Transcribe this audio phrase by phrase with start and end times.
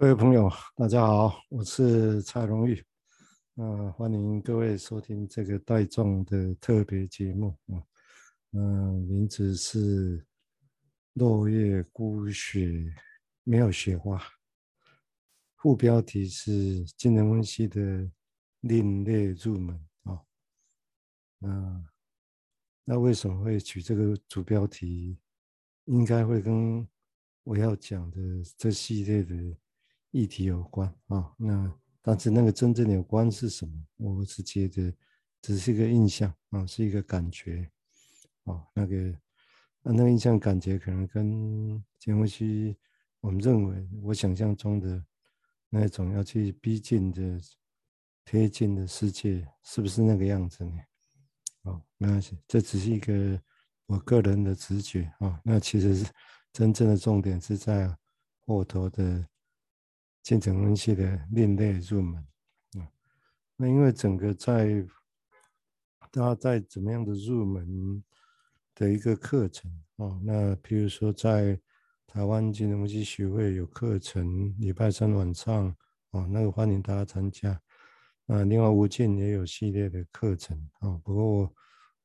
[0.00, 2.82] 各位朋友，大家好，我是蔡荣玉，
[3.56, 7.76] 呃，欢迎各位收听这个带状的特别节目啊，
[8.52, 10.26] 嗯、名字是
[11.12, 12.90] 落叶孤雪，
[13.44, 14.18] 没有雪花，
[15.56, 18.10] 副标题是精神分析的
[18.60, 20.18] 另类入门啊，
[21.40, 21.84] 那、呃、
[22.84, 25.18] 那为什么会取这个主标题？
[25.84, 26.88] 应该会跟
[27.44, 28.18] 我要讲的
[28.56, 29.34] 这系列的。
[30.12, 31.72] 议题有关啊，那
[32.02, 33.72] 但是那个真正有关是什么？
[33.96, 34.92] 我是觉得
[35.40, 37.70] 只是一个印象啊，是一个感觉
[38.44, 39.14] 啊，那个
[39.82, 42.76] 那个印象感觉可能跟前夫妻
[43.20, 45.04] 我们认为我想象中的
[45.68, 47.40] 那种要去逼近的
[48.24, 50.72] 贴近的世界，是不是那个样子呢？
[51.62, 53.40] 哦，没关系，这只是一个
[53.86, 55.40] 我个人的直觉啊。
[55.44, 56.10] 那其实是
[56.52, 57.96] 真正的重点是在
[58.46, 59.24] 后头的。
[60.22, 62.22] 精神分析的另类入门
[62.78, 62.86] 啊，
[63.56, 64.86] 那因为整个在
[66.10, 68.04] 大家在怎么样的入门
[68.74, 71.58] 的一个课程啊，那比如说在
[72.06, 75.68] 台湾金融分析学会有课程，礼拜三晚上
[76.10, 77.58] 啊，那个欢迎大家参加
[78.26, 78.44] 啊。
[78.44, 81.54] 另外无尽也有系列的课程啊，不过我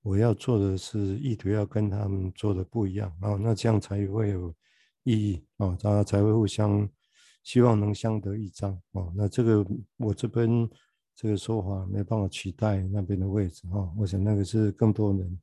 [0.04, 4.56] 我要做的是意图要跟他们做的不一样啊，那这样才会有
[5.04, 6.89] 意义啊，大家才会互相。
[7.46, 9.14] 希望能相得益彰哦。
[9.16, 9.64] 那这个
[9.98, 10.68] 我这边
[11.16, 13.94] 这个说法没办法取代那边的位置哈。
[13.96, 15.40] 我想那个是更多人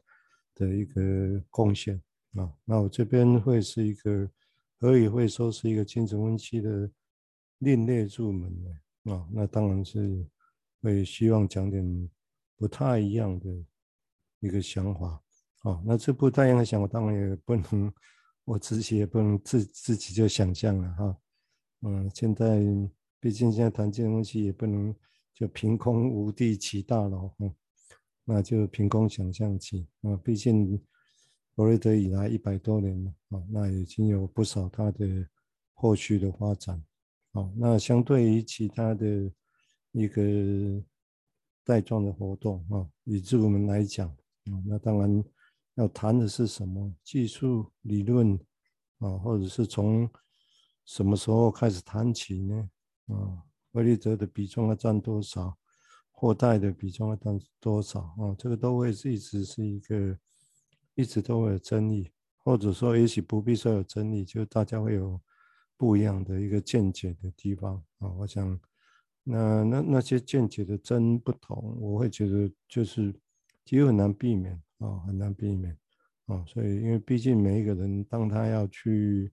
[0.57, 1.97] 的一个贡献
[2.35, 2.53] 啊。
[2.65, 4.29] 那我这边会是一个，
[4.81, 6.91] 可以会说是一个精神分析的
[7.59, 9.25] 另类入门的啊。
[9.31, 10.27] 那当然是
[10.83, 12.11] 会希望讲点
[12.57, 13.49] 不太一样的
[14.41, 15.23] 一个想法
[15.63, 15.81] 啊。
[15.87, 17.93] 那这不太一样的想法，当然也不能
[18.45, 21.17] 我自己也不能自自己就想象了哈。
[21.85, 22.61] 嗯，现在
[23.19, 24.95] 毕竟现在谈这些东西也不能
[25.35, 27.53] 就凭空无地起大楼，嗯，
[28.25, 30.17] 那就凭空想象起啊。
[30.19, 30.79] 毕竟
[31.57, 35.29] 弗洛伊德以来一百多年了啊，那已经有不少他的
[35.73, 36.81] 后续的发展。
[37.33, 39.33] 好，那相对于其他的
[39.91, 40.23] 一个
[41.65, 45.25] 带状的活动啊，以至我们来讲啊，那当然
[45.75, 48.39] 要谈的是什么技术理论
[48.99, 50.09] 啊，或者是从。
[50.85, 52.71] 什么时候开始谈起呢？
[53.07, 53.15] 啊，
[53.73, 55.57] 弗洛伊德的比重要占多少？
[56.11, 58.01] 后代的比重要占多少？
[58.01, 60.19] 啊，这个都会是一直是一个，
[60.95, 65.21] 一直都会有争议，或者说也许不必说有争议，就大家会有
[65.77, 68.09] 不一样的一个见解的地方啊。
[68.19, 68.61] 我想，
[69.25, 73.15] 那那那些见解的真不同，我会觉得就是
[73.65, 75.77] 几乎很难避免啊，很难避免
[76.27, 76.45] 啊。
[76.47, 79.33] 所以，因为毕竟每一个人，当他要去。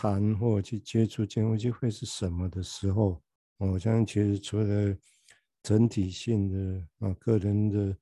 [0.00, 3.20] 谈或者去接触金融机会是什么的时候，
[3.56, 4.96] 我相信其实除了
[5.60, 7.92] 整体性的啊个人的，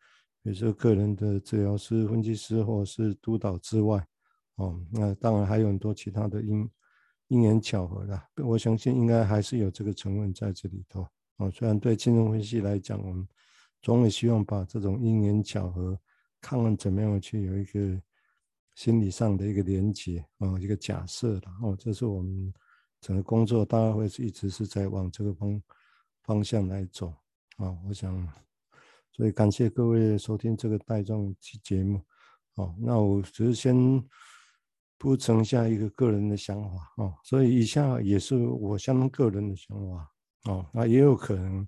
[0.42, 4.06] 比如说个人的治疗师、分析师或者是督导之外，
[4.56, 6.70] 哦，那当然还有很多其他的因
[7.28, 8.28] 因缘巧合啦。
[8.44, 11.08] 我相信应该还是有这个成分在这里头。
[11.38, 13.26] 哦，虽然对精神分析来讲，我们
[13.80, 15.98] 总也希望把这种因缘巧合，
[16.42, 18.02] 看看怎么样去有一个。
[18.76, 22.52] 心理上的一个连接啊，一个假设了哦，这是我们
[23.00, 25.62] 整个工作大概会是一直是在往这个方
[26.24, 27.08] 方向来走
[27.56, 27.74] 啊。
[27.88, 28.14] 我想，
[29.12, 32.02] 所以感谢各位收听这个带状期节目。
[32.56, 33.74] 哦，那我只是先
[34.98, 40.12] 铺陈下一个个人的想法啊，所以以下也是我相当个人的想法
[40.50, 40.66] 哦。
[40.70, 41.66] 那也有可能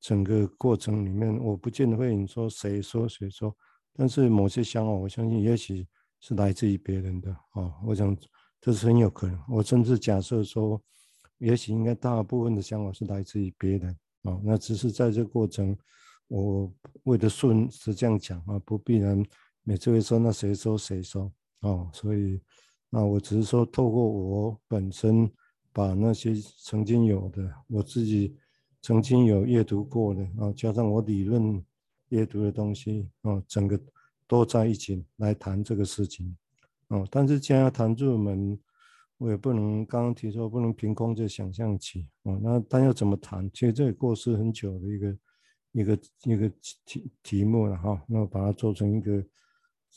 [0.00, 3.56] 整个过程里面，我不见得会你说谁说谁说，
[3.94, 5.88] 但是某些想法，我相信也许。
[6.24, 8.16] 是来自于别人的哦，我想
[8.60, 9.36] 这是很有可能。
[9.48, 10.80] 我甚至假设说，
[11.38, 14.40] 也许应该大部分的想法是来自于别人哦。
[14.44, 15.76] 那只是在这过程，
[16.28, 16.72] 我
[17.02, 19.20] 为了顺是这样讲啊，不必然
[19.64, 21.32] 每次会说那谁说谁说
[21.62, 21.90] 哦。
[21.92, 22.40] 所以
[22.88, 25.28] 那我只是说，透过我本身
[25.72, 28.36] 把那些曾经有的，我自己
[28.80, 31.60] 曾经有阅读过的啊，加上我理论
[32.10, 33.76] 阅读的东西啊，整个。
[34.32, 36.34] 都在一起来谈这个事情，
[36.88, 38.58] 哦，但是既然要谈入门，
[39.18, 43.46] 我也不能刚刚提出不能凭空就想象起，哦，那但要怎么谈？
[43.52, 45.18] 其实这也过时很久的一个
[45.72, 46.50] 一个一个
[46.86, 49.22] 题题目了哈，那我把它做成一个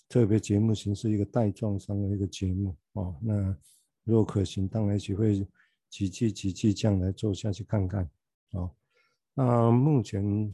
[0.10, 3.58] 特别节目形式，一个带状上的一个节目，哦，那
[4.04, 5.48] 如果可行，当然也会
[5.90, 8.10] 几季几季这样来做下去看看，
[8.52, 8.70] 哦，
[9.34, 10.54] 那目前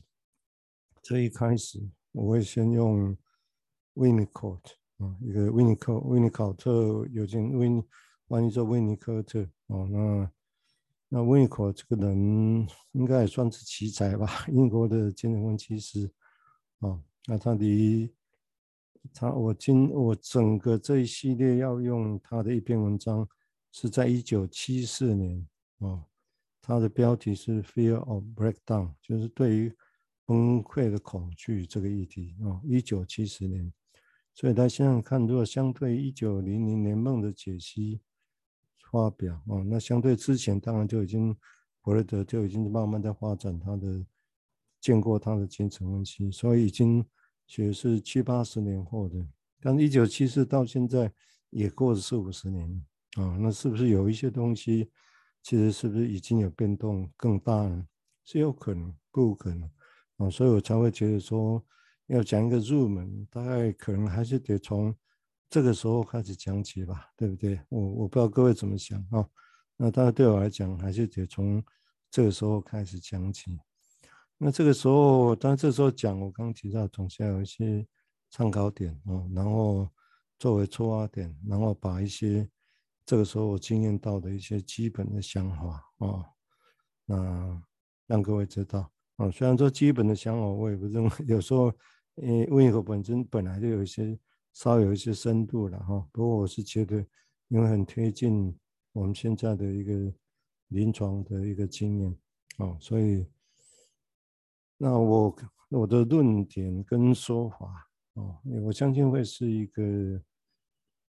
[1.01, 1.81] 这一开始
[2.12, 3.18] 我会先用。
[3.96, 7.84] 维尼考特啊，一个维尼考维尼考特有件维尼，
[8.28, 9.88] 翻译做维尼科特哦。
[9.92, 10.32] 那
[11.14, 16.10] 那温尼科这个人应该也算是奇才吧，英国的精神分析师。
[16.80, 18.14] 哦，那他的
[19.14, 23.28] 他我今我整个这一系列要用他的一篇文章，
[23.74, 25.46] 是在一九七四年
[25.80, 26.02] 哦，
[26.62, 29.76] 他的标题是 “Fear of Breakdown”，就是对于
[30.26, 33.74] 崩溃的恐惧这个议题哦，一九七四年，
[34.42, 38.02] 所以他现在看，如果相对一九零零年梦的解析
[38.92, 41.38] 发表哦，那相对之前当然就已经
[41.84, 44.04] 弗雷德就已经慢慢在发展他的。
[44.80, 47.06] 见过他的精神分析，所以已经
[47.46, 49.24] 其实是七八十年后的，
[49.60, 51.14] 但一九七四到现在
[51.52, 52.68] 也过了四五十年
[53.18, 54.90] 啊，那是不是有一些东西，
[55.44, 57.86] 其实是不是已经有变动更大了？
[58.26, 59.70] 是有可能，不可能
[60.18, 61.64] 啊，所以我才会觉得说，
[62.12, 64.94] 要讲一个入门，大概可能还是得从
[65.50, 67.60] 这个时候开始讲起吧，对不对？
[67.69, 69.25] 我我不知道各位怎么想啊，
[69.78, 71.63] 那大概对我来讲，还是得从
[72.10, 73.58] 这个时候开始讲起。
[74.38, 77.88] 那这个时候，当然这时候讲，我刚刚提到总是要有一些
[78.30, 79.88] 参考点哦，然后
[80.38, 82.50] 作为出发点，然后把一些
[83.06, 86.25] 这个时候我经验到的一些基本的想法哦，
[87.06, 87.62] 那
[88.07, 89.31] 让各位知道哦。
[89.31, 91.72] 虽然说基本的想法，我也不认为有时候，
[92.16, 94.18] 因为温尼科本身本来就有一些
[94.54, 96.08] 稍有一些深度了哈。
[96.12, 97.06] 不过我是觉得，
[97.50, 98.58] 因为很贴近
[98.94, 100.13] 我们现在的一个
[100.69, 102.18] 临床的一个经验
[102.58, 103.25] 哦，所以。
[104.84, 105.36] 那我
[105.69, 109.84] 我的论点跟说法哦，我相信会是一个，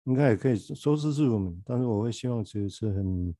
[0.03, 3.33] 应该也可以说是入门，但是我会希望其实是很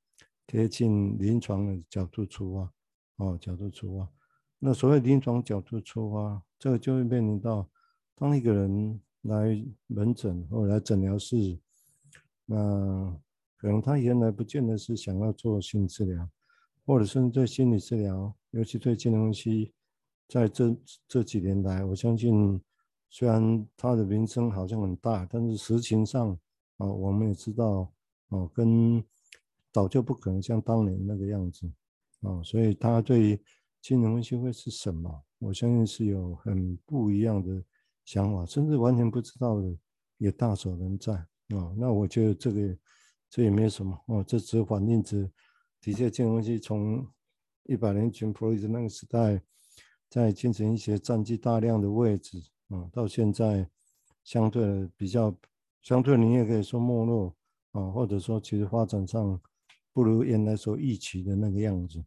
[0.48, 2.74] 贴近临床的角度出发，
[3.18, 4.10] 哦，角度出发。
[4.65, 7.69] 那所谓临床角度出发，这个就会面临到，
[8.15, 11.60] 当一个人来门诊或者来诊疗室，
[12.45, 13.13] 那
[13.57, 16.30] 可能他原来不见得是想要做心理治疗，
[16.86, 19.74] 或者是对心理治疗，尤其对精神分析。
[20.30, 20.74] 在这
[21.10, 22.60] 这几年来，我相信，
[23.10, 26.31] 虽然他的名声好像很大，但是实情上，
[26.77, 27.92] 啊，我们也知道，
[28.30, 29.04] 哦，跟
[29.74, 31.69] 早就不可能像当年那个样子，
[32.21, 33.38] 啊，所以他对
[33.84, 37.62] 金融分析会是什么，我相信是有很不一样的
[38.06, 39.78] 想法，甚至完全不知道的
[40.18, 42.78] 也大有人在，啊，那我觉得这个
[43.30, 45.30] 这也没什么，哦，这只反映着，
[45.82, 47.06] 的确金融分析从
[47.66, 49.44] 一百年前弗洛伊德那个时代。
[50.10, 52.38] 在精神医学占据大量的位置
[52.68, 53.68] 啊，到现在
[54.24, 55.36] 相对的比较，
[55.82, 57.36] 相对你也可以说没落
[57.72, 59.42] 啊，或者说其实发展上
[59.92, 62.06] 不如原来所预期的那个样子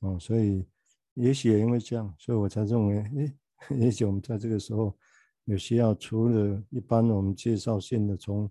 [0.00, 0.66] 啊，所以
[1.14, 3.34] 也许也因为这样，所以我才认为，诶，
[3.76, 4.96] 也许我们在这个时候
[5.44, 8.50] 有需要除了一般我们介绍性的从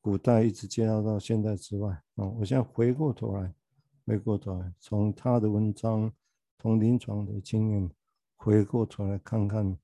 [0.00, 3.54] 古代一直介绍到现在之外啊，我现在回过头来，
[4.06, 6.12] 回过头来从他的文章，
[6.58, 7.90] 从临床的经验。
[8.42, 9.76] 回过头来看看，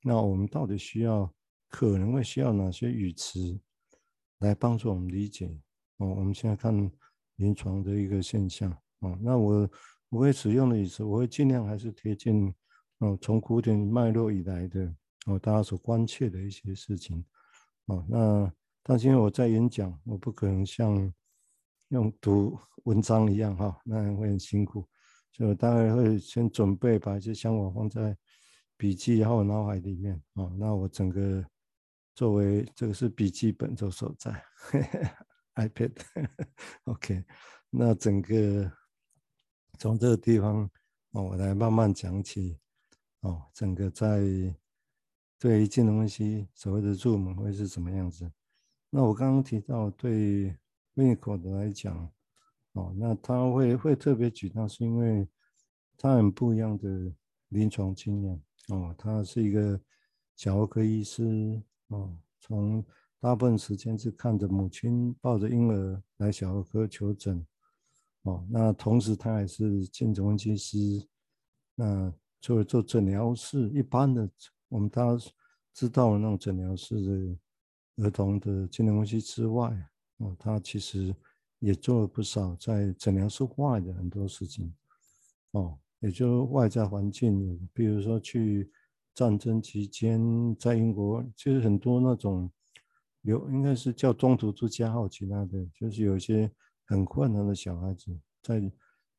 [0.00, 1.28] 那我们到底需要
[1.68, 3.58] 可能会需要哪些语词
[4.38, 5.48] 来帮助我们理解
[5.96, 6.06] 哦？
[6.10, 6.72] 我们现在看
[7.34, 9.68] 临床的一个现象哦，那我
[10.14, 12.54] 我会使用的语词，我会尽量还是贴近
[12.98, 14.94] 哦，从古典脉络以来的
[15.26, 17.24] 哦，大家所关切的一些事情
[17.86, 18.06] 哦。
[18.08, 18.52] 那
[18.84, 21.12] 但是因为我在演讲，我不可能像
[21.88, 24.88] 用读文章一样哈，那样会很辛苦。
[25.32, 28.16] 就大概会先准备把一些想法放在
[28.76, 30.48] 笔记还有脑海里面啊。
[30.56, 31.44] 那我整个
[32.14, 34.40] 作为这个是笔记本就所在
[35.56, 37.24] ，iPad，OK。
[37.68, 38.70] 那整个
[39.78, 40.68] 从这个地方
[41.12, 42.58] 哦，我来慢慢讲起
[43.20, 43.42] 哦。
[43.52, 44.20] 整个在
[45.38, 48.30] 对于精神分析所谓的入门会是什么样子？
[48.90, 50.56] 那我刚刚提到对
[50.94, 52.10] 温尼科的来讲。
[52.72, 55.28] 哦，那他会会特别举到，是因为
[55.96, 57.12] 他很不一样的
[57.50, 58.42] 临床经验。
[58.68, 59.80] 哦，他是一个
[60.34, 61.62] 小儿科医师。
[61.86, 62.84] 哦，从
[63.20, 67.46] 大部分时间是看着母亲抱着婴儿来小儿科求诊。
[68.24, 71.08] 哦，那同时他还是精神分析师。
[71.74, 72.12] 那
[72.42, 74.28] 除了做诊疗室一般的，
[74.68, 75.24] 我们大家
[75.72, 76.94] 知道的那种诊疗室
[77.96, 79.74] 的儿童的精神分析之外，
[80.18, 81.14] 哦，他其实。
[81.60, 84.70] 也做了不少在诊疗室外的很多事情，
[85.52, 88.70] 哦，也就外在环境，比如说去
[89.14, 90.20] 战争期间
[90.56, 92.50] 在英国，其实很多那种
[93.22, 96.52] 有应该是叫中途之家或其他的，就是有一些
[96.84, 98.60] 很困难的小孩子在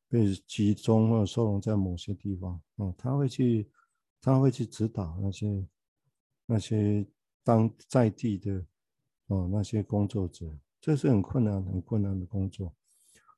[0.08, 3.68] 被集中或收容在某些地方，哦，他会去
[4.20, 5.66] 他会去指导那些
[6.46, 7.06] 那些
[7.42, 8.64] 当在地的
[9.26, 10.46] 哦那些工作者。
[10.78, 12.72] 这是很困难、很困难的工作，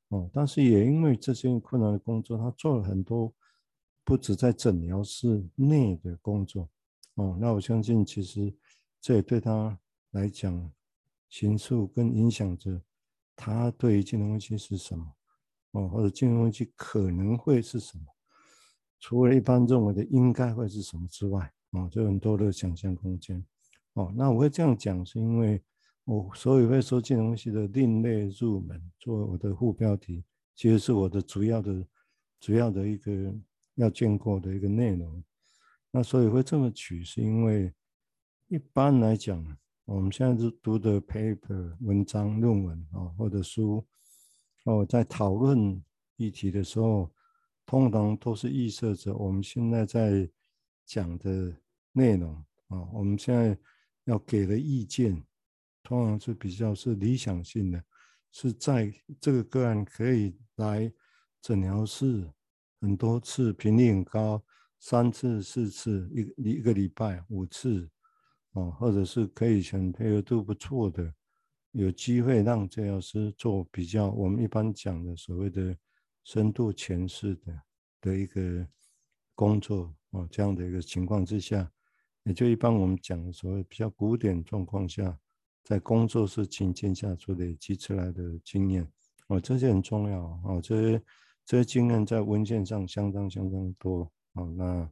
[0.08, 3.32] 哦，但是也因为这些困难的工作，他做了很多
[4.04, 6.68] 不止在诊疗室内的工作，
[7.14, 8.54] 哦，那我相信其实
[9.00, 9.78] 这也对他
[10.10, 10.70] 来讲，
[11.30, 12.82] 形塑跟影响着
[13.38, 15.06] 他对于金融危机是什么，
[15.70, 18.04] 哦，或者金融危机可能会是什么，
[19.00, 23.42] 除了一般认为的应该会是什么之外，哦，就很多的想象空间，
[23.92, 25.62] 哦，那我会这样讲是因为。
[26.10, 30.24] 我所以会说金融分析的另类入门，作为我的副标题，
[30.56, 31.86] 其实是我的主要的、
[32.40, 33.34] 主要的一个
[33.74, 35.22] 要建构的一个内容。
[35.90, 37.70] 那所以会这么取，是因为
[38.46, 39.44] 一般来讲，
[39.88, 43.82] 我们现在是读的 paper 文章、论文啊，或者书，
[44.64, 45.82] 哦，在讨论
[46.16, 47.10] 议题的时候，
[47.64, 50.30] 通常都是预设着我们现在在
[50.84, 51.56] 讲的
[51.92, 52.34] 内容
[52.66, 53.58] 啊，我们现在
[54.04, 55.24] 要给的意见。
[55.82, 57.82] 通常是比较是理想性的，
[58.30, 60.92] 是在这个个案可以来
[61.40, 62.30] 诊疗室
[62.78, 64.44] 很多次，频率很高，
[64.80, 67.88] 三次、四次，一一个礼拜五次，
[68.52, 71.12] 哦，或者是可以选配合度不错的，
[71.72, 75.76] 有机会让治疗师做比较，我们一般讲的所谓的
[76.24, 77.62] 深度诠释的
[78.00, 78.66] 的一个
[79.34, 81.70] 工作哦，这样的一个情况之下，
[82.24, 85.18] 也就一般我们讲的所谓比较古典状况下。
[85.64, 88.90] 在工作室情境下所累积出来的经验，
[89.26, 90.58] 哦，这些很重要哦。
[90.62, 91.02] 这些
[91.44, 94.50] 这些经验在文献上相当相当多哦。
[94.56, 94.90] 那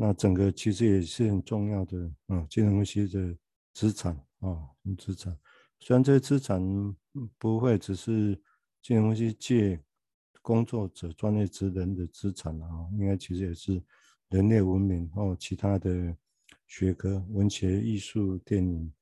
[0.00, 3.36] 那整个其实也是很重要的啊，金融分析的
[3.74, 5.36] 资产啊，资产。
[5.80, 6.62] 虽然这些资产
[7.36, 8.40] 不会只是
[8.80, 9.82] 金融分析界
[10.40, 13.82] 工作者、专业职人的资产啊，应该其实也是
[14.28, 16.16] 人类文明哦，其他的
[16.68, 18.92] 学科、文学、艺术、电影。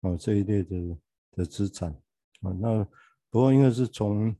[0.00, 0.98] 哦，这一类的
[1.32, 1.90] 的资产
[2.40, 2.84] 啊，那
[3.28, 4.34] 不过应该是从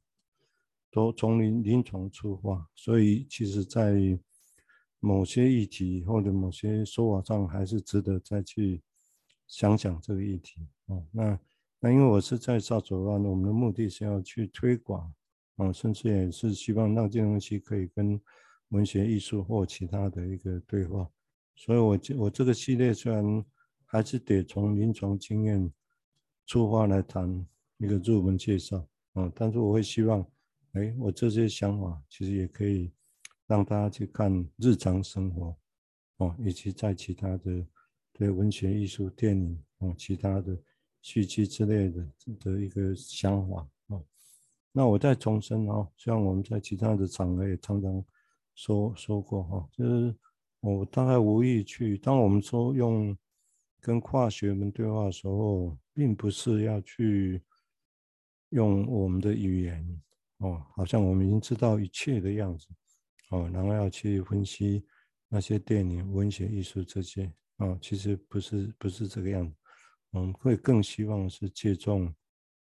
[0.91, 4.19] 都从临临床出发，所以其实在
[5.00, 8.83] 某些议题或者某些说法上，还是值得再去
[9.47, 10.97] 想想这个议题啊。
[11.11, 11.41] 那
[11.81, 15.12] 那因为我是在少佐湾，我们的目的是要去推广
[15.57, 18.21] 啊，甚至也是希望让这东西可以跟
[18.69, 21.09] 文学艺术或其他的一个对话，
[21.55, 23.45] 所以我我这个系列虽然。
[23.88, 25.73] 还是得从临床经验
[26.45, 27.47] 出发来谈
[27.79, 30.26] 一个入门介绍啊，但是我会希望，
[30.73, 32.91] 哎，我这些想法其实也可以
[33.47, 35.57] 让大家去看日常生活
[36.19, 37.67] 哦，以及在其他的
[38.12, 40.57] 对文学、艺术、电影哦，其他的
[41.03, 42.07] 戏剧之类的
[42.41, 44.05] 的一个想法哦。
[44.73, 48.05] 那我再重申啊，像我们在其他的场合也常常
[48.55, 50.15] 说说过哈，就是
[50.61, 53.17] 我大概无意去，当我们说用。
[53.79, 57.41] 跟跨学们对话的时候，并不是要去
[58.49, 60.03] 用我们的语言
[60.38, 62.67] 哦，好像我们已经知道一切的样子
[63.30, 64.85] 哦，然后要去分析
[65.28, 69.56] 那些电影、文学、艺术这些哦，其实不是不是这个样子。
[70.11, 72.14] 我们会更希望是借重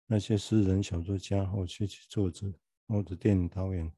[0.06, 2.52] 那些诗人、小说家或戏剧作者
[2.86, 3.90] 或者电影导演，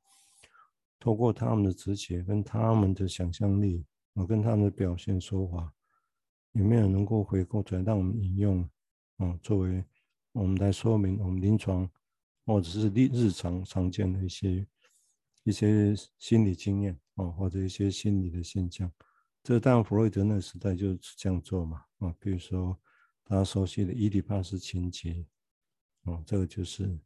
[0.98, 5.72] 透过他们的直觉跟他们的想象力，我跟他们的表现手法。
[6.52, 8.68] 有没有能够回过头来让我们引用，
[9.18, 9.84] 啊，作为
[10.32, 11.88] 我们来说明我们临床
[12.44, 14.66] 或者是日日常常见的一些
[15.44, 18.90] 一些心理经验哦，或者一些心理的现象。
[19.42, 22.78] 这当然弗洛伊德那个时代就是这样做嘛，啊，比如说
[23.25, 25.25] 大家熟悉的伊底帕斯情节，
[26.04, 26.99] 哦，这个就是，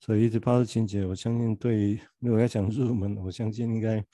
[0.00, 4.04] 所以伊底帕斯情节，我相信对于如果要讲入门，我相信应该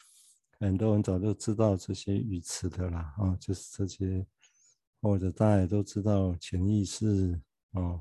[0.61, 4.27] 很多人早就知道这些语词的啦，啊，就是这些。
[5.01, 8.01] 或者大家也都知道潜意识哦，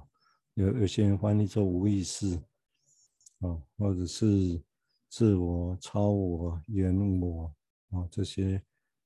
[0.55, 2.41] 有有些人翻译做无意识
[3.37, 4.59] 哦，或者是
[5.09, 7.55] 自我、超我、原我
[7.89, 8.61] 哦，这些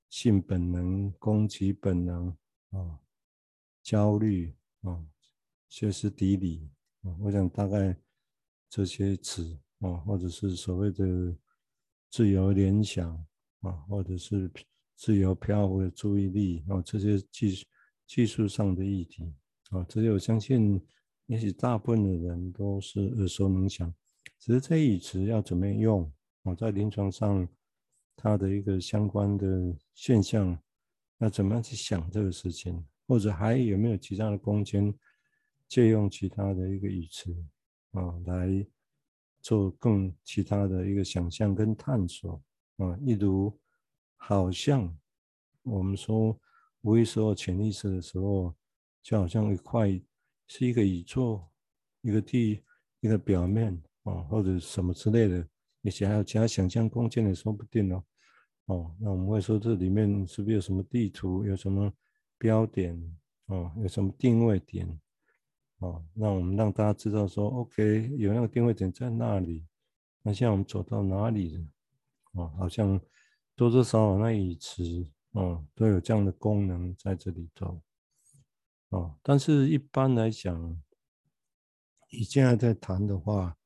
[0.10, 2.28] 性本能、攻击本能
[2.72, 3.00] 啊、
[3.84, 5.04] 焦虑啊，
[5.70, 6.70] 歇斯底里
[7.04, 7.98] 啊，我想大概
[8.70, 11.36] 这些词啊，或者是所谓的
[12.10, 13.14] 自由联想
[13.62, 14.52] 啊，或者是
[14.96, 17.66] 自由漂浮的注意力啊，这些技。
[18.08, 19.34] 技术上的议题
[19.70, 20.86] 啊，这些我相信，
[21.28, 23.96] 也许大部分的人都是耳熟能详。
[24.42, 27.48] 只是这语词要怎么用啊，在临床上，
[28.16, 30.58] 它的一个相关的现象，
[31.20, 34.92] 要怎么样去想这个事情，或者还有没有其他的空间，
[35.68, 37.32] 借用其他的一个语词
[37.92, 38.66] 啊，来
[39.42, 42.44] 做更其他的一个想象跟探索
[42.78, 43.56] 啊，例如，
[44.18, 44.92] 好像
[45.62, 46.36] 我们说。
[46.84, 48.56] 无意识或潜意识的时候，
[49.04, 49.88] 就好像一块
[50.48, 51.48] 是一个宇宙，
[52.02, 52.64] 一个地，
[53.02, 55.48] 一个表面哦，或者什么之类的，
[55.82, 58.04] 也许还有其他想象空间也说不定哦。
[58.66, 61.92] 哦，那我们会说这里面是不是有什么地图，有什么
[62.38, 62.96] 标点，
[63.48, 64.88] 哦，有什么定位点，
[65.80, 69.66] 哦，那我们让大家知道说，OK，有那个定位点在那里，
[70.22, 71.66] 那现在我们走到哪里了？
[72.34, 73.00] 哦，好像
[73.56, 77.82] 多多少少那语词，哦，都有这样的功能在这里头。
[78.90, 80.82] 哦，但是一般来讲，
[82.10, 83.58] 你现在在谈的话，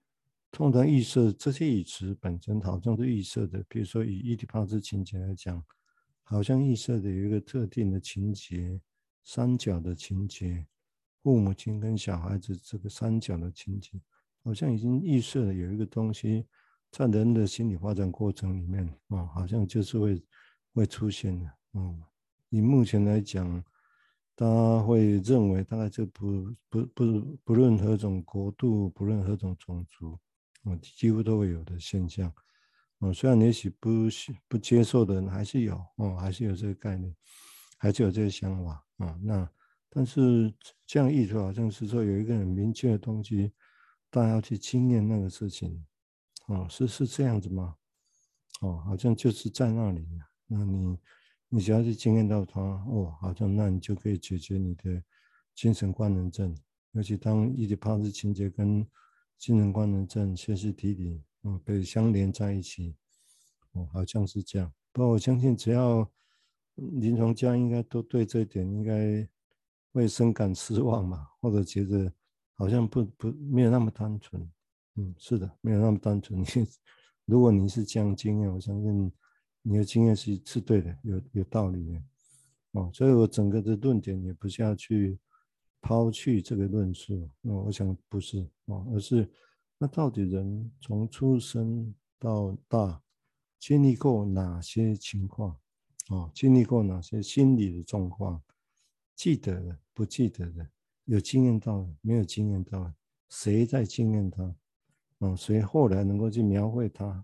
[0.55, 5.62] 通常预设这些语词本身好像是预设的，比如说以伊底帕斯情节来讲，
[6.24, 8.79] 好像预设的有一个特定的情节，
[9.25, 10.65] 三角的情节，
[11.21, 14.00] 父母亲跟小孩子这个三角的情节，
[14.45, 16.45] 好像已经预设了有一个东西
[16.89, 20.24] 在人的心理发展过程里面，哦，好像就是会
[20.74, 22.01] 会出现的，嗯，
[22.47, 23.62] 以目前来讲。
[24.38, 30.19] 大家会认为，大概就不不不不论何种国度，不论何种种族，
[30.65, 32.34] 嗯，几乎都会有的现象。
[33.00, 33.89] 嗯，虽然也许不
[34.48, 37.15] 不接受的人还是有，哦，还是有这个概念，
[37.77, 39.50] 还是有这个想法，啊，那
[39.89, 40.53] 但是
[40.86, 43.53] 这样意图好像是说有一个很明确的东西，
[44.10, 45.86] 大家要去经验那个事情，
[46.48, 47.75] 哦，是是这样子吗？
[48.62, 50.07] 哦，好像就是在那里，
[50.48, 50.98] 那你。
[51.48, 55.01] 你只要是经验到它，哦，好像那你就可以解决你的
[55.53, 56.53] 精神官能症。
[56.91, 58.86] 尤其当伊底帕斯情节跟
[59.38, 62.96] 精神官能症歇斯底里，嗯，被相连在一起，
[63.74, 64.72] 哦，好像是这样。
[64.92, 66.10] 不过我相信，只要
[66.75, 69.27] 临床家应该都对这一点应该
[69.92, 72.12] 会深感失望嘛， 或者觉得
[72.54, 74.42] 好像不不没有那么单纯。
[74.96, 76.39] 嗯，是的，没有那么单纯。
[76.42, 76.46] 你
[77.25, 79.12] 如果你是这样经验，我相信。
[79.68, 82.00] 你的经验是是对的，有有道理的，
[82.74, 85.18] 哦，所以我整个的论点也不是要去
[85.86, 89.30] 抛弃这个论述，嗯，我想不是，哦，而是
[89.77, 93.00] 那到底人从出生到大
[93.60, 95.55] 经历过哪些情况，
[96.09, 98.42] 哦，经历过哪些心理的状况，
[99.16, 100.68] 记得的，不记得的，
[101.03, 102.96] 有经验到的，没有经验到的，
[103.29, 104.55] 谁在经验他，
[105.20, 107.24] 哦，谁后来能够去描绘他？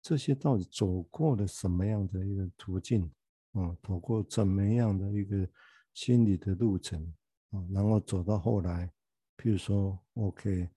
[0.00, 3.10] 这些到底走过了什么样的一个途径
[3.54, 3.76] 啊？
[3.82, 5.48] 走过怎么样的一个
[5.94, 7.12] 心理的路程
[7.52, 7.64] 啊？
[7.70, 8.92] 然后走到后来，
[9.38, 10.68] 譬如说，OK，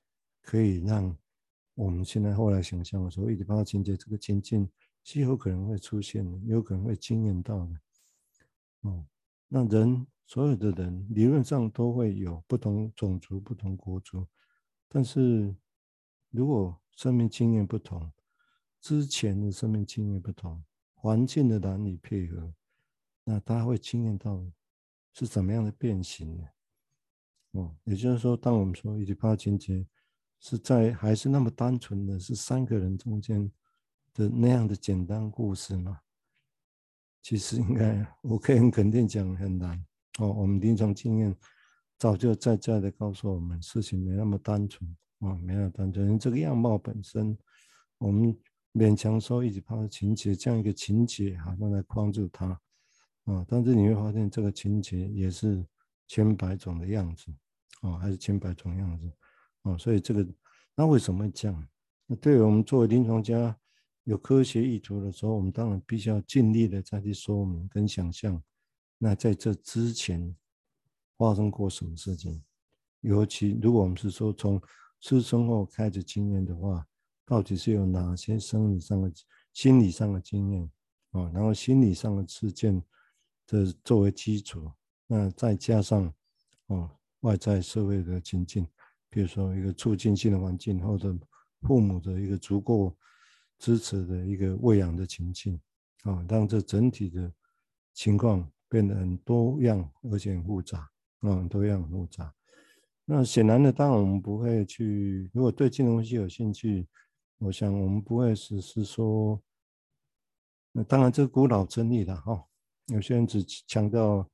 [0.41, 1.17] 可以让
[1.73, 4.69] 我们现在后来想象的时候，一直帮他情节这个情境
[5.03, 7.79] 是有可能会出现的，有可能会经验到的。
[8.81, 9.05] 哦，
[9.47, 14.25] 那人所有的人理论上都会有不同种族、不同国族，
[14.87, 15.55] 但是
[16.31, 18.11] 如果生命经验不同，
[18.81, 22.53] 之前的生命经验不同，环境的男女配合，
[23.23, 24.43] 那他会经验到
[25.13, 26.43] 是怎么样的变形呢？
[27.55, 29.85] 哦，也就是说，当我们说伊底帕斯情节
[30.39, 33.51] 是在还是那么单纯的是三个人中间
[34.13, 35.99] 的那样的简单故事吗？
[37.21, 39.83] 其实应该我可以很肯定讲很难
[40.19, 40.31] 哦。
[40.31, 41.35] 我们临床经验
[41.97, 46.19] 早就在在的告诉我们，事情没那么单纯哦，没那么单纯。
[46.19, 47.37] 这个样貌本身，
[47.97, 48.37] 我们。
[48.77, 52.47] 勉强说伊底帕斯情节这样一个情节，好像来框住它，
[53.23, 55.65] 啊，但是你会发现这个情节也是
[56.09, 57.31] 千百种的样子，
[57.81, 59.11] 哦，还是千百种样子，
[59.63, 60.27] 哦，所以这个
[60.75, 61.67] 那为什么会这样？
[62.05, 63.57] 那对于我们作为临床家
[64.03, 68.41] 有科学意图的时候，我们当然必须要尽力的再去说明跟想象，
[68.97, 70.35] 那在这之前
[71.17, 72.43] 发生过什么事情？
[73.01, 74.61] 尤其如果我们是说从
[75.01, 76.85] 出生后开始经验的话。
[77.27, 79.11] 到底是有哪些生理上的、
[79.51, 80.71] 心理上的经验
[81.09, 81.27] 啊？
[81.33, 82.79] 然后心理上的事件
[83.47, 84.71] 的作为基础，
[85.07, 86.13] 那再加上
[86.67, 86.87] 哦
[87.25, 88.65] 外在社会的情境，
[89.09, 91.17] 比如说一个促进性的环境，或者
[91.61, 92.95] 父母的一个足够
[93.59, 95.59] 支持的一个喂养的情境
[96.03, 97.33] 啊，让这整体的
[97.93, 100.89] 情况变得很多样而且很复杂
[101.21, 102.33] 啊，多样很复杂。
[103.03, 106.87] 那显然的，当然我们不会去，如果对这种东西有兴趣。
[107.37, 109.39] 我想我们不会只是说，
[110.71, 112.41] 那当然这古老真理了哈。
[112.87, 114.27] 有些人只强调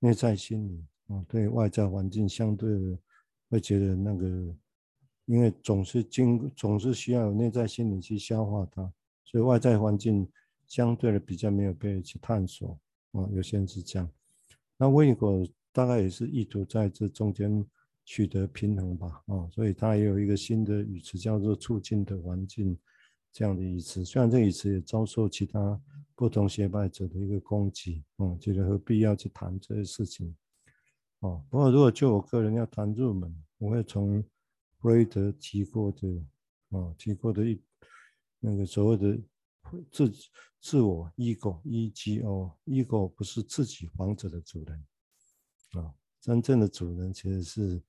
[0.00, 2.98] 内在心理啊，对外在环境相对的
[3.50, 4.26] 会觉得那个，
[5.26, 8.92] 因为总是经总是需要有内在心理去消化它，
[9.24, 10.26] 所以外在环境
[10.66, 12.78] 相对的比较没有被去探索
[13.12, 13.28] 啊。
[13.32, 14.08] 有些人是这样，
[14.76, 17.64] 那卫果大概也是意图在这中间。
[18.10, 22.74] 取得平衡吧，啊，所以它也有一个新的语词叫做“促进的环境”
[23.30, 24.02] 这样的语词。
[24.02, 25.78] 虽然这个语词也遭受其他
[26.14, 30.34] 不同学派者的一个攻击，哦，觉得何必要去谈这些事情，
[31.20, 31.44] 哦。
[31.50, 34.22] 不过如果就我个人要谈入门，我会从
[34.78, 36.08] 弗洛伊德提过的
[36.70, 37.60] 啊提过的一
[38.40, 39.18] 那个所谓的
[39.90, 40.12] 自
[40.60, 44.86] 自我 ego e g o ego 不是自己房子的主人
[45.72, 47.82] 啊，真正的主人其实是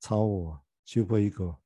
[0.00, 1.56] 超我 super ego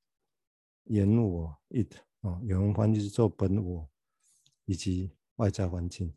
[0.84, 3.88] 原我 it 啊，有人翻译是做本我
[4.64, 6.12] 以及外在环境，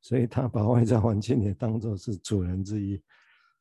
[0.00, 3.02] 所以他把外在环境也当作是主人之一。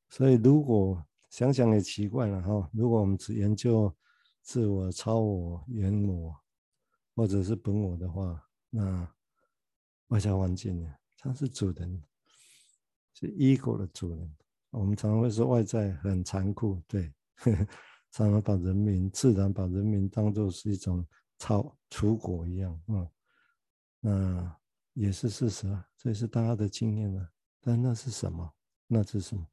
[0.09, 3.93] 所以如果想想也奇怪了哈，如果我们只研究
[4.41, 6.35] 自我、超我、原我，
[7.15, 9.07] 或者是本我的话，那
[10.07, 10.95] 外在环境呢？
[11.17, 12.01] 它是主人，
[13.13, 14.35] 是 ego 的主人。
[14.69, 17.67] 我们常常会说外在很残酷，对，呵 呵
[18.11, 21.05] 常常把人民、自然把人民当作是一种
[21.37, 23.09] 草、刍果一样啊、嗯。
[23.99, 24.57] 那
[24.93, 27.29] 也是事实啊，这是大家的经验啊。
[27.59, 28.53] 但那是什么？
[28.87, 29.45] 那是什么？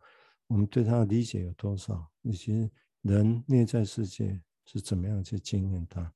[0.47, 2.11] 我们对他的理解有多少？
[2.23, 2.71] 以及
[3.03, 6.13] 人内在世界是怎么样去经验它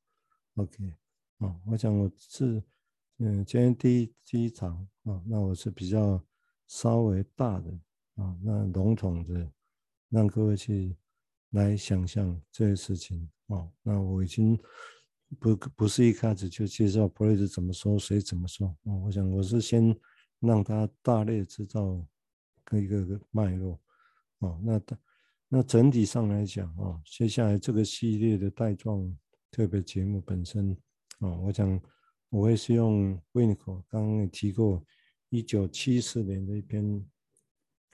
[0.54, 0.94] ？OK，
[1.38, 2.62] 啊，我想我是，
[3.18, 6.22] 嗯，今天第一第一场啊，那我是比较
[6.66, 7.70] 稍微大的
[8.14, 9.50] 啊，那笼统的
[10.08, 10.96] 让各位去
[11.50, 13.68] 来想象这些事情啊。
[13.82, 14.58] 那我已经
[15.38, 18.94] 不不是一开始就介绍弗洛伊德怎么说，谁怎么说啊？
[19.04, 19.94] 我想我是先
[20.38, 22.06] 让他大略知道
[22.72, 23.78] 一个个脉络。
[24.40, 24.80] 哦，那
[25.48, 29.16] 那整体上来讲，哦，接下来这个系列的带状
[29.50, 30.76] 特别节目本身，
[31.18, 31.80] 哦，我想
[32.28, 34.84] 我会是用 Vinnico 刚刚也提过，
[35.30, 36.84] 一九七四年的一篇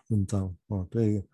[0.08, 1.26] 文章，哦，对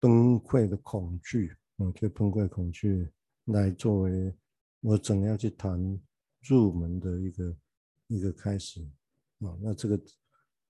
[0.00, 3.10] 崩溃的恐惧，哦，对崩溃恐惧
[3.46, 4.34] 来作为
[4.80, 6.00] 我怎样去谈
[6.42, 7.56] 入门的一个
[8.06, 8.80] 一个开始，
[9.40, 10.00] 啊，那这个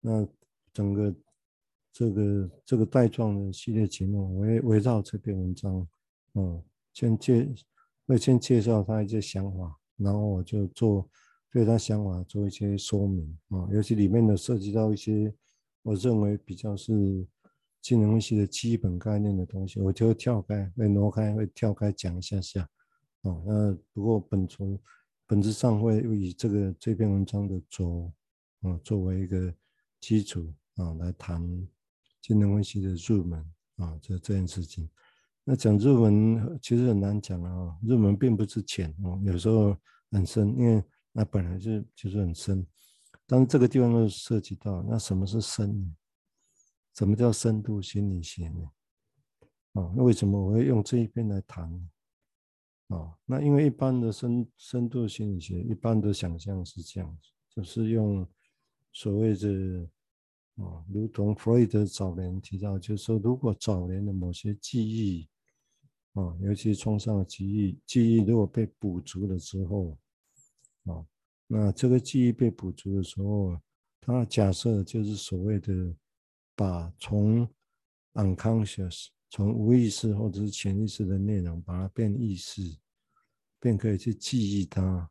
[0.00, 0.28] 那
[0.72, 1.14] 整个。
[1.96, 5.88] 这个这个带状的系列节目，围围绕这篇文章，
[6.34, 7.48] 嗯，先介
[8.06, 11.08] 会先介绍他一些想法，然后我就做
[11.50, 15.32] 对他想法做一些说明啊，尤其里面的涉及到一些
[15.82, 17.26] 我认为比较是
[17.80, 22.60] 金融分析的基本概念的东西，我就会跳开，会挪开，会跳开讲一下下，
[23.22, 24.78] 啊，那不过本从
[25.26, 28.12] 本质上会以这个这篇文章的轴
[28.60, 29.50] 啊作为一个
[29.98, 31.66] 基础啊来谈。
[32.26, 33.38] 精神分析的入门
[33.76, 34.90] 啊，这这件事情，
[35.44, 37.78] 那讲入门其实很难讲啊。
[37.80, 39.76] 入门并不是浅哦，有时候
[40.10, 42.66] 很深，因为那本来就就是很深。
[43.26, 45.96] 但是这个地方都涉及到，那什么是深呢？
[46.96, 48.70] 什么叫深度心理学呢？
[49.74, 51.88] 啊，那为什么我会用这一篇来谈呢？
[52.96, 58.26] 啊，那因为一般的深深度心理学，一般的想象是这样子，就是用
[58.92, 59.88] 所谓的。
[60.56, 65.28] 啊，如同弗洛伊德早年提到，就是说，如果早年的某些记忆，
[66.14, 69.98] 啊，尤其是创伤的记忆，记忆如果被补足了之后，
[70.84, 71.04] 啊，
[71.46, 73.60] 那这个记忆被补足的时候，
[74.00, 75.94] 他假设就是所谓的
[76.54, 77.46] 把从
[78.14, 82.62] unconscious，从无意识或者是潜意识的内容，把它变意识，
[83.60, 85.10] 便可以去记忆它。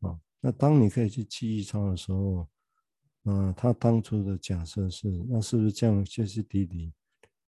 [0.00, 2.48] 啊，那当你可以去记忆它的时候，
[3.26, 6.92] 啊，他当初的假设是，那是不是这样歇斯底里，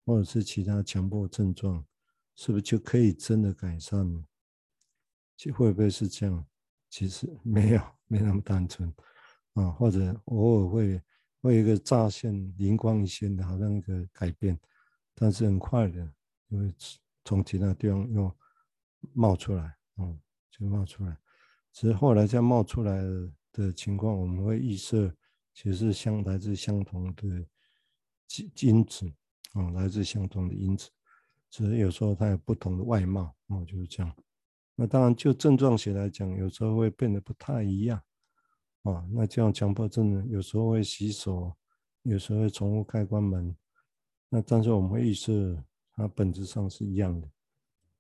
[0.05, 1.83] 或者是其他强迫症状，
[2.37, 4.23] 是不是就可以真的改善呢？
[5.35, 6.47] 其实会不会是这样？
[6.91, 8.93] 其实 没有，没那么单纯
[9.55, 9.71] 啊。
[9.71, 11.03] 或者偶尔会
[11.41, 14.61] 会有一个乍现灵光一现的，好像一个改变，
[15.15, 16.07] 但是很快的，
[16.49, 16.75] 因为
[17.25, 18.31] 从其他地方又
[19.15, 21.17] 冒出来，嗯，就冒出来。
[21.73, 23.03] 只是后来这样冒出来
[23.53, 25.11] 的情况，我们会预设。
[25.55, 27.27] 其实是相来自相同的
[28.29, 29.07] 因因子
[29.53, 30.89] 啊，来自相同的因子，
[31.51, 34.17] 只是有时候它有不同的外貌啊，就是这样。
[34.75, 38.03] 那当然就症状学来讲，有时候会变得不太一样
[38.85, 39.07] 啊。
[39.13, 41.55] 那这样强迫症呢，有时候会洗手，
[42.03, 43.55] 有时候会重复开关门。
[44.31, 45.63] 那但是我们会预设
[45.93, 47.31] 它本质上是一样的，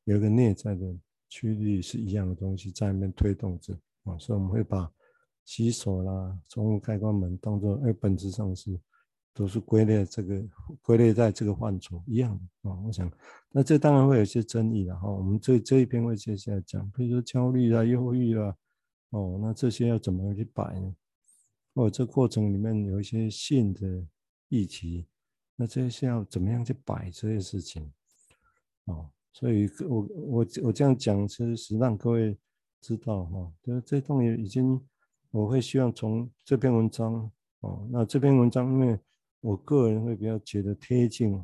[0.04, 4.90] 有一个内在的驱力是一样的东西在那边推动着啊，所以我们会把。
[5.44, 8.78] 洗手啦，从开关门，当做哎，本质上是
[9.34, 10.42] 都是归类这个
[10.80, 12.78] 归类在这个范畴一样的啊。
[12.86, 13.10] 我想，
[13.50, 15.10] 那这当然会有些争议的哈。
[15.10, 18.56] 我们这这一篇会接下来讲，比如说焦虑啦、忧郁啦，
[19.10, 20.94] 哦，那这些要怎么去摆呢？
[21.74, 24.06] 或者这过程里面有一些性的
[24.48, 25.06] 议题，
[25.56, 27.92] 那这些要怎么样去摆这些事情？
[28.84, 32.38] 哦，所以我我我这样讲，其实是让各位
[32.80, 34.80] 知道哈，就是这东西已经。
[35.32, 39.00] 我会希望从这篇文章哦，那这篇文章，因为
[39.40, 41.42] 我个人会比较觉得贴近，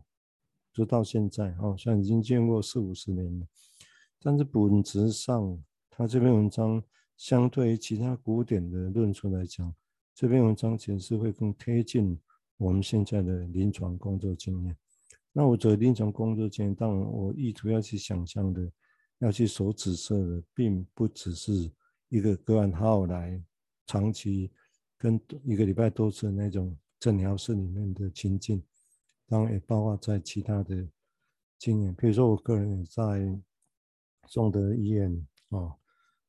[0.75, 3.47] 直到现在哦，虽然已经见过四五十年了，
[4.21, 6.83] 但是本质上他这篇文章
[7.17, 9.75] 相对于其他古典的论述来讲，
[10.15, 12.21] 这篇文章其实是会更贴近
[12.59, 14.77] 我们现在的临床工作经验。
[15.33, 18.71] 那我做临床工作经验，当然我意图要去想象的，
[19.21, 21.73] 要去所指涉的，并不只是
[22.11, 23.43] 一个个案号来
[23.89, 24.53] 长期
[24.97, 28.63] 跟一个礼拜多次的那种诊疗室里面的情境，
[29.27, 30.89] 当然也包括在其他的。
[31.61, 33.37] 经验，比如说我个人也在
[34.29, 35.13] 中德医院
[35.49, 35.75] 啊、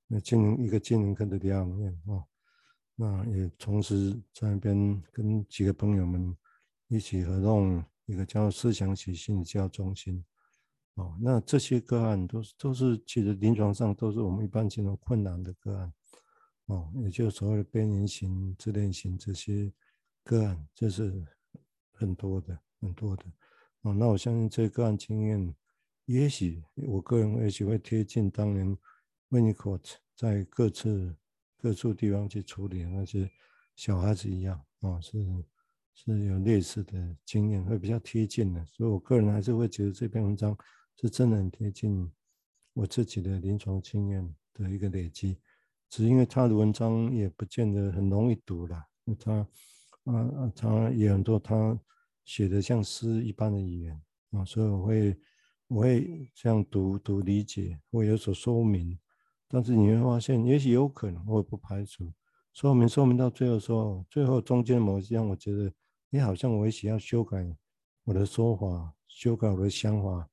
[0.07, 2.25] 那精神一个精神科的疗养院啊，
[2.95, 6.35] 那也同时在那边跟几个朋友们
[6.87, 10.25] 一起合动一个叫思想起心理教中心
[10.95, 15.93] 哦，那这些个案都是都是其实临床上都是我们一般见到困难的个案
[16.69, 19.73] 哦，也就所谓的边缘型、自恋型这些
[20.23, 21.25] 个案，这是
[21.93, 23.25] 很多的很多的。
[23.81, 25.55] 哦，那我相信这个案经验，
[26.05, 28.77] 也许我个人也许会贴近当年
[29.31, 31.15] Winnicott 在各次
[31.57, 33.27] 各处地方去处理那些
[33.75, 35.17] 小孩子一样，啊，是
[35.95, 38.63] 是有类似的经验，会比较贴近的。
[38.67, 40.55] 所以我个人还是会觉得这篇文章
[41.01, 42.11] 是真的很贴近
[42.73, 45.39] 我自己的临床经验的一个累积。
[45.89, 48.83] 只因为他的文章也不见得很容易读了，
[49.19, 49.33] 他
[50.05, 51.79] 啊啊，他也很多他。
[52.25, 53.99] 写的像诗一般的语言
[54.33, 55.19] 啊，所以我会
[55.67, 58.99] 我会这样读读理解，会有所说明。
[59.47, 62.13] 但是你会发现，也许有可能，我也不排除
[62.53, 65.73] 说明说明到最后说，最后中间某一项，我觉得
[66.11, 67.43] 你好像我也许要修改
[68.03, 70.29] 我的说法，修改我的想法，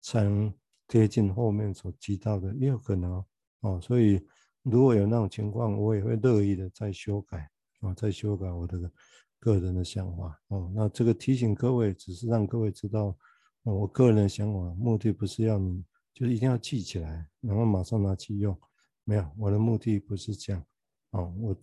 [0.00, 0.52] 才能
[0.88, 3.24] 贴近后面所提到的，也有可能
[3.60, 3.80] 哦。
[3.80, 4.20] 所以
[4.70, 7.50] 如果有那种情况，我也会乐意的再修改
[7.80, 8.90] 啊，再修改我的。
[9.38, 13.16] 个人的想法哦，那这个提醒各位，只是让各位知道，
[13.62, 18.58] 我个人的想法，目的不是要你就是一定要记起来，然后马上拿去用，
[19.04, 20.64] 没有，我的目的不是这样，
[21.10, 21.56] 哦，我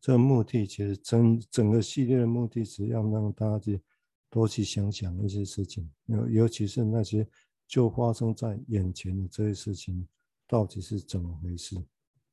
[0.00, 3.80] 这个目的其实整整个系列的目的是要让大家去
[4.28, 7.24] 多去想想一些事情，尤尤其是那些
[7.68, 10.08] 就发生在眼前的这些事情，
[10.48, 11.76] 到底是怎么回事，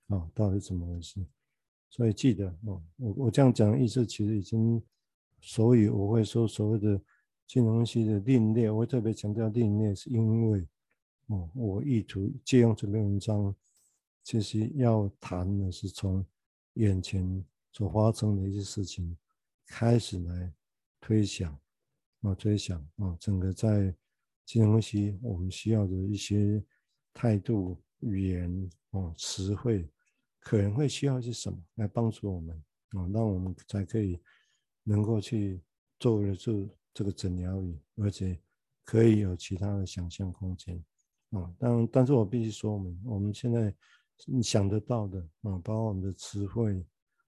[0.07, 1.25] 啊，到底怎么回事？
[1.89, 4.81] 所以记得哦，我我这样讲的意思其实已经，
[5.39, 7.01] 所以我会说所谓的
[7.45, 10.67] 金融系的另类，我会特别强调另类，是因为
[11.27, 13.55] 哦，我意图借用这篇文章，
[14.23, 16.25] 其实要谈的是从
[16.73, 19.17] 眼前所发生的一些事情
[19.65, 20.53] 开始来
[20.99, 21.57] 推想
[22.21, 23.95] 啊，推想啊，整个在
[24.45, 26.63] 金融系我们需要的一些
[27.13, 29.89] 态度、语言哦、词汇。
[30.47, 32.55] 可能会需要一些什么来帮助我们
[32.91, 34.17] 啊，让我们才可以
[34.81, 35.61] 能够去
[35.99, 38.39] 做得住这个诊疗椅，而且
[38.85, 40.81] 可以有其他的想象空间
[41.31, 41.53] 啊。
[41.59, 43.75] 但但是我必须说明，我们现在
[44.41, 46.81] 想得到的啊，包括我们的词汇、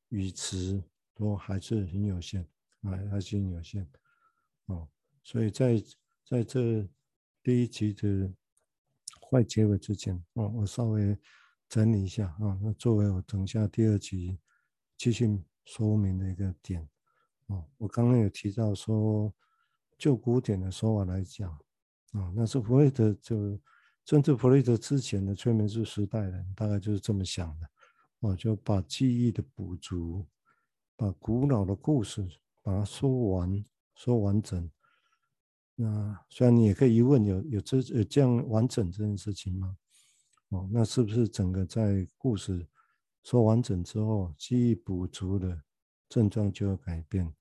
[0.08, 0.82] 语词
[1.13, 2.41] 都还是很有限
[2.84, 3.86] 啊，还是很有限
[4.67, 4.88] 啊。
[5.25, 5.84] 所以在
[6.23, 6.88] 在这
[7.43, 8.32] 第一集的
[9.19, 11.19] 快结尾之前啊，我稍微。
[11.69, 14.39] 整理一下啊，那作为我等下第二集
[14.97, 16.82] 继续说明的一个点
[17.45, 19.32] 啊，我刚刚有提到说，
[19.97, 21.51] 就古典的说法来讲
[22.13, 23.60] 啊，那是弗雷德就
[24.03, 27.69] 甚至弗雷德之前的催眠术时代人大概就是这么想的，
[28.19, 30.25] 我，就把记忆的补足，
[30.95, 32.27] 把古老的故事
[32.63, 34.71] 把它说完，说完整。
[35.75, 39.77] 那虽然你也可以疑问，有有这有这样完整这件事情吗？
[40.49, 42.67] 哦，那是不是整个在故事
[43.23, 45.62] 说完整之后，记忆补足了，
[46.09, 47.31] 症状就要改变？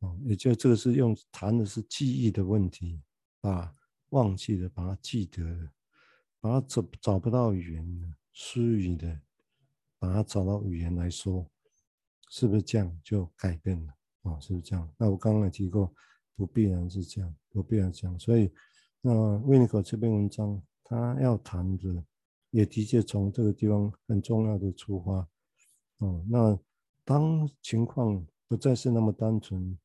[0.00, 3.00] 哦，也就这个是用谈的是记忆的问题，
[3.40, 3.72] 把
[4.08, 5.70] 忘记的把它记得了，
[6.40, 9.20] 把它找找不到语言的失语的，
[10.00, 11.48] 把它找到语言来说，
[12.30, 13.94] 是不是这样就改变了？
[14.22, 14.92] 哦，是不是这样？
[14.98, 15.94] 那我刚刚也提过，
[16.34, 18.18] 不必然是这样，不必然这样。
[18.18, 18.52] 所以，
[19.00, 22.04] 那维尼口这篇文章他要谈的。
[22.54, 25.28] 也的确从这个地方很重要的出发，
[25.98, 26.56] 哦，那
[27.04, 29.76] 当情况不再是那么单纯，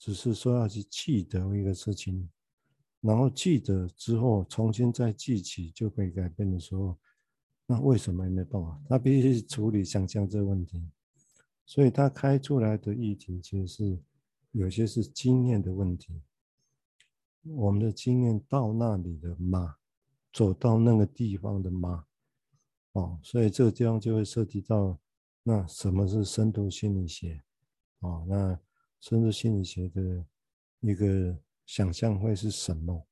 [0.00, 2.28] 只是说要去记得一个事情，
[3.00, 6.98] 然后记得之后重新再记起就可以改变的时候，
[7.66, 8.82] 那为什么没办法？
[8.88, 10.90] 他必须处理想象这个问题，
[11.66, 14.02] 所以他开出来的议题其实是
[14.50, 16.20] 有些是经验的问题，
[17.44, 19.76] 我们的经验到那里的吗？
[20.32, 22.04] 走到那个地方的吗？
[22.98, 24.98] 哦，所以这个地方就会涉及到，
[25.44, 27.40] 那什么是深度心理学？
[28.00, 28.58] 哦，那
[29.00, 30.26] 深度心理学的
[30.80, 33.06] 一个想象会是什么？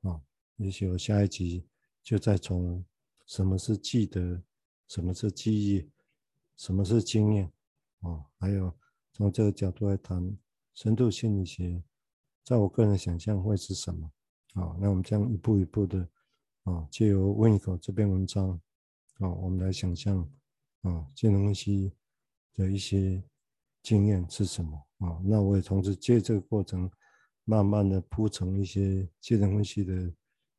[0.00, 0.22] 哦，
[0.56, 1.66] 也许我下一集
[2.02, 2.82] 就再从
[3.26, 4.42] 什么是记得
[4.88, 5.90] 什么是记忆，
[6.56, 7.52] 什么是经验，
[8.00, 8.72] 哦，还有
[9.12, 10.34] 从这个角度来谈
[10.72, 11.82] 深度心理学，
[12.42, 14.10] 在我个人想象会是什么？
[14.54, 16.08] 啊，那我们这样一步一步的，
[16.62, 18.58] 啊，借由 Winnicott 这篇文章，
[19.18, 20.18] 啊，我们来想象，
[20.82, 21.92] 啊，金融分析
[22.54, 23.22] 的一些
[23.82, 24.76] 经验是什么？
[24.98, 26.90] 啊，那我也同时借这个过程，
[27.44, 30.12] 慢慢的铺成一些金融分析的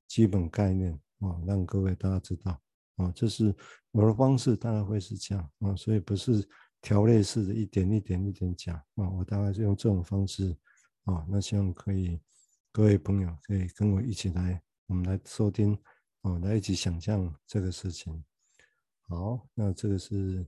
[0.07, 0.99] 基本概念。
[1.19, 2.61] 啊，让各位大家知道，
[2.97, 3.55] 啊，这是
[3.91, 6.45] 我的方式，大概会是这样，啊，所以不是
[6.81, 10.53] 条列式的，一点一点一点讲，啊，我大概是用这种方式，
[11.05, 12.19] 啊，那希望可以
[12.73, 15.79] 各位朋友可以跟我一起来，我们来收听，
[16.23, 18.21] 啊，来一起想象这个事情。
[19.07, 20.45] 好，那这个是，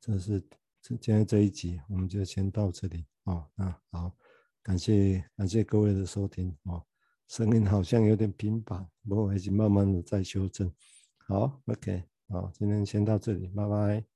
[0.00, 0.40] 这是
[0.82, 4.16] 这今天这一集，我们就先到这里，啊，那好，
[4.62, 6.84] 感谢感谢各位的收听，哦。
[7.26, 10.70] 声音好像有点平板，不过我已经慢慢的在修正。
[11.26, 14.13] 好，OK，好，今天先到这里，拜拜。